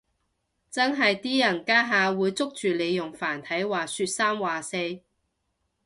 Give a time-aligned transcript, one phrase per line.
[0.71, 4.99] 真係啲人家下會捉住你用繁體話說三話四